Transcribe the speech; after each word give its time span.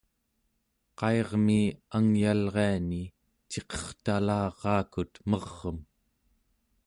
qairmi 0.99 1.59
angyalriani 1.97 3.03
ciqertalaraakut 3.51 5.13
mer'em 5.29 5.79